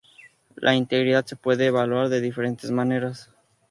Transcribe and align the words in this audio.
La 0.55 0.73
integridad 0.73 1.27
se 1.27 1.35
puede 1.35 1.67
evaluar 1.67 2.09
de 2.09 2.21
diferentes 2.21 2.71
maneras. 2.71 3.29